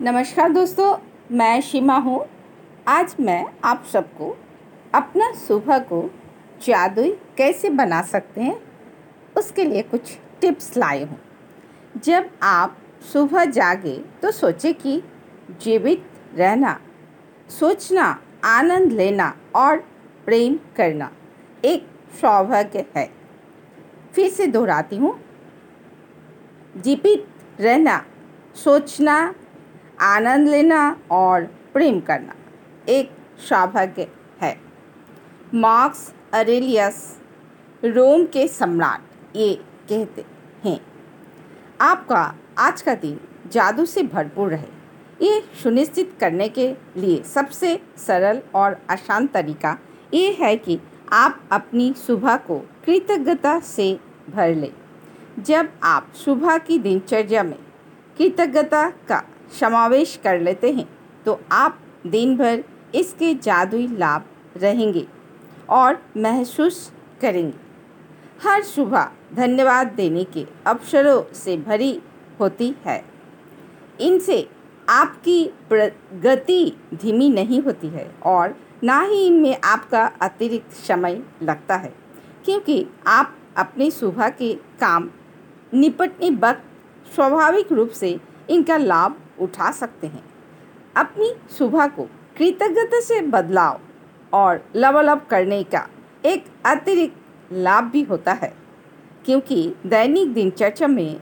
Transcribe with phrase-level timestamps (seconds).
[0.00, 0.96] नमस्कार दोस्तों,
[1.30, 2.20] मैं शिमा हूँ।
[2.88, 4.26] आज मैं आप सबको
[4.94, 6.02] अपना सुबह को
[6.62, 8.54] जादुई कैसे बना सकते हैं,
[9.36, 11.18] उसके लिए कुछ टिप्स लाए हूँ।
[12.04, 12.76] जब आप
[13.12, 15.02] सुबह जागे तो सोचें कि
[15.62, 16.04] जीवित
[16.34, 16.78] रहना,
[17.50, 18.04] सोचना,
[18.44, 19.76] आनंद लेना और
[20.26, 21.10] प्रेम करना
[21.64, 21.88] एक
[22.20, 23.08] सौभाग्य है।
[24.14, 25.14] फिर से दोहराती हूँ।
[26.76, 27.26] जीवित
[27.60, 28.04] रहना,
[28.56, 29.34] सोचना
[30.00, 32.34] आनंद लेना और प्रेम करना,
[32.88, 33.10] एक
[33.48, 34.08] सौभाग्य
[34.40, 34.60] है।
[35.54, 37.16] मार्क्स अरेलियस,
[37.84, 39.00] रोम के सम्राट,
[39.36, 39.54] ये
[39.88, 40.24] कहते
[40.64, 40.80] हैं।
[41.80, 43.20] आपका आज का दिन
[43.52, 44.76] जादू से भरपूर रहे।
[45.22, 49.78] ये सुनिश्चित करने के लिए सबसे सरल और आसान तरीका
[50.14, 50.78] ये है कि
[51.12, 53.98] आप अपनी सुबह को कृतज्ञता से
[54.30, 54.72] भर लें।
[55.38, 57.58] जब आप सुबह की दिनचर्या में
[58.18, 60.88] कृतज्ञता का समावेश कर लेते हैं।
[61.26, 62.62] तो आप दिन भर
[62.94, 64.24] इसके जादुई लाभ
[64.56, 65.06] रहेंगे
[65.70, 66.90] और महसूस
[67.20, 67.56] करेंगे।
[68.40, 72.00] हर सुबह धन्यवाद देने के अवसरों से भरी
[72.40, 73.02] होती है।
[74.00, 74.46] इनसे
[74.88, 81.92] आपकी प्रगति धीमी नहीं होती है और ना ही इनमें आपका अतिरिक्त समय लगता है,
[82.44, 85.08] क्योंकि आप अपने सुबह के काम
[85.72, 88.18] निपटने वक्त स्वाभाविक रूप से
[88.50, 90.22] इनका लाभ उठा सकते हैं।
[90.96, 92.02] अपनी सुबह को
[92.38, 93.80] कृतज्ञता से बदलाव
[94.32, 95.86] और लेवल करने का
[96.24, 98.52] एक अतिरिक्त लाभ भी होता है,
[99.24, 101.20] क्योंकि दैनिक दिनचर्या में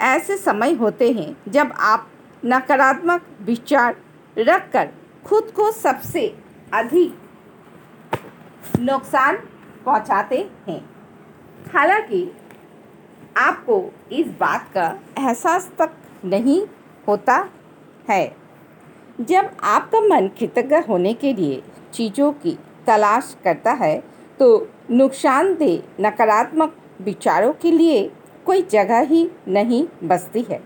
[0.00, 2.08] ऐसे समय होते हैं जब आप
[2.44, 3.96] नकारात्मक विचार
[4.36, 4.88] रखकर
[5.24, 6.26] खुद को सबसे
[6.74, 7.18] अधिक
[8.80, 9.36] नुकसान
[9.84, 10.38] पहुंचाते
[10.68, 10.80] हैं।
[11.74, 12.30] हालाँकि
[13.36, 13.82] आपको
[14.12, 14.86] इस बात का
[15.18, 15.90] एहसास तक
[16.24, 16.60] नहीं
[17.08, 17.36] होता
[18.08, 18.24] है।
[19.20, 21.62] जब आपका मन कृतज्ञ होने के लिए
[21.94, 23.96] चीज़ों की तलाश करता है
[24.40, 24.46] तो
[24.90, 28.10] नुकसानदेह, नकारात्मक विचारों के लिए
[28.46, 30.60] कोई जगह ही नहीं बचती है।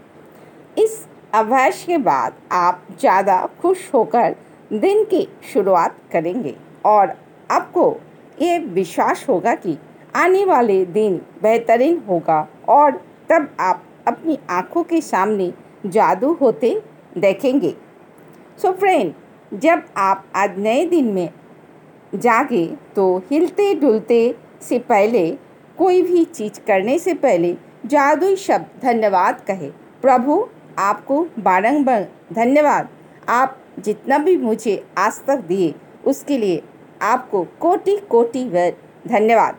[0.77, 4.37] इस अभ्यास के बाद आप ज़्यादा खुश होकर
[4.73, 6.55] दिन की शुरुआत करेंगे
[6.87, 7.13] और
[7.51, 7.91] आपको
[8.39, 9.77] ये विश्वास होगा कि
[10.17, 15.53] आने वाले दिन बेहतरीन होगा और तब आप अपनी आँखों के सामने
[15.87, 16.81] जादू होते
[17.19, 17.75] देखेंगे।
[18.59, 19.13] सो so फ्रेंड
[19.55, 21.29] जब आप आज नए दिन में
[22.15, 22.67] जागे
[22.97, 25.31] तो हिलते डुलते से पहले,
[25.79, 27.53] कोई भी चीज़ करने से पहले,
[27.87, 29.71] जादुई शब्द धन्यवाद कहे।
[30.03, 30.47] प्रभु,
[30.79, 32.89] आपको बारंबार धन्यवाद।
[33.29, 35.75] आप जितना भी मुझे आज तक दिए,
[36.07, 36.63] उसके लिए
[37.03, 38.71] आपको कोटि कोटि व
[39.09, 39.57] धन्यवाद।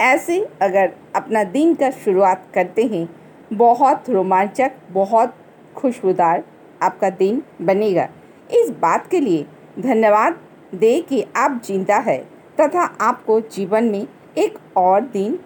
[0.00, 3.08] ऐसे अगर अपना दिन का शुरुआत करते हैं,
[3.52, 5.34] बहुत रोमांचक, बहुत
[5.76, 6.42] खुशबूदार
[6.82, 8.08] आपका दिन बनेगा।
[8.50, 9.44] इस बात के लिए
[9.78, 10.38] धन्यवाद
[10.74, 12.18] दे कि आप ज़िंदा है
[12.58, 14.06] तथा आपको जीवन में
[14.38, 15.38] एक और दिन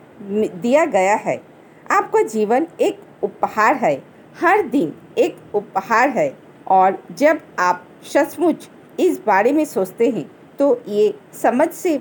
[0.52, 1.40] दिया गया है।
[1.90, 3.94] आपका जीवन एक उपहार है।
[4.36, 6.32] हर दिन एक उपहार है।
[6.66, 8.68] और जब आप सचमुच
[9.00, 10.24] इस बारे में सोचते हैं
[10.58, 11.96] तो ये समझ से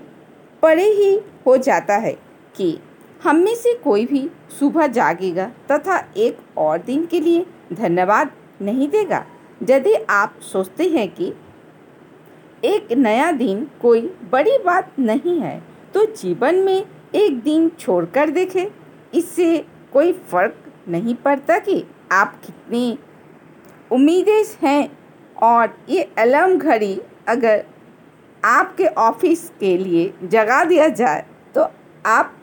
[0.63, 1.13] परे ही
[1.45, 2.11] हो जाता है
[2.55, 2.77] कि
[3.23, 8.31] हम में से कोई भी सुबह जागेगा तथा एक और दिन के लिए धन्यवाद
[8.61, 9.25] नहीं देगा।
[9.61, 11.33] यदि आप सोचते हैं कि
[12.63, 15.59] एक नया दिन कोई बड़ी बात नहीं है
[15.93, 18.65] तो जीवन में एक दिन छोड़कर देखें।
[19.13, 19.57] इससे
[19.93, 20.55] कोई फ़र्क
[20.87, 22.97] नहीं पड़ता कि आप कितनी
[23.91, 24.89] उम्मीदें हैं
[25.43, 27.63] और ये अलार्म घड़ी अगर
[28.43, 31.67] आपके ऑफ़िस के लिए जगा दिया जाए तो
[32.05, 32.35] आप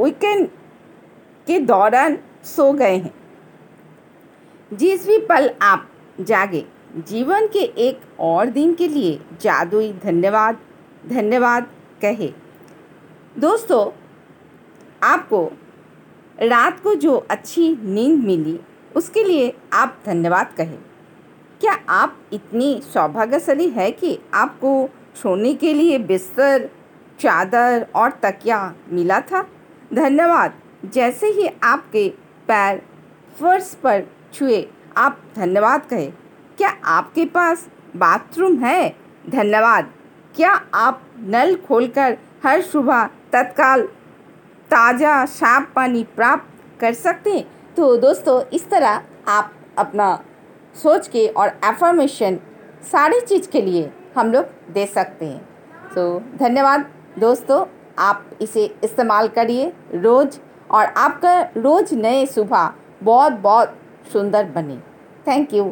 [0.00, 0.46] वीकेंड
[1.46, 3.12] के दौरान सो गए हैं।
[4.72, 5.88] जिस भी पल आप
[6.20, 6.64] जागे।
[6.96, 10.58] जीवन के एक और दिन के लिए जादुई धन्यवाद
[11.06, 11.66] धन्यवाद
[12.02, 12.32] कहे।
[13.38, 13.90] दोस्तों,
[15.02, 15.52] आपको
[16.42, 18.60] रात को जो अच्छी नींद मिली,
[18.96, 20.78] उसके लिए आप धन्यवाद कहें।
[21.60, 26.70] क्या आप इतनी सौभाग्यशाली है कि आपको सोने के लिए बिस्तर,
[27.20, 29.48] चादर और तकिया मिला था?
[29.94, 30.54] धन्यवाद।
[30.84, 32.08] जैसे ही आपके
[32.48, 32.82] पैर
[33.40, 34.02] फर्श पर
[34.32, 36.06] छुए। आप धन्यवाद कहे।
[36.58, 38.96] क्या आपके पास बाथरूम है?
[39.28, 39.92] धन्यवाद।
[40.36, 43.82] क्या आप नल खोलकर हर सुबह तत्काल
[44.70, 47.74] ताज़ा साफ़ पानी प्राप्त कर सकते हैं?
[47.74, 50.24] तो दोस्तों, इस तरह आप अपना
[50.74, 52.38] सोच के और एफर्मेशन
[52.82, 55.48] सारी चीज़ के लिए हम लोग दे सकते हैं।
[55.94, 57.64] तो धन्यवाद दोस्तों,
[57.98, 60.38] आप इसे इस्तेमाल करिए रोज़।
[60.70, 63.78] और आपका रोज़ नए सुबह बहुत बहुत
[64.12, 64.76] सुंदर बने।
[65.26, 65.64] Thank you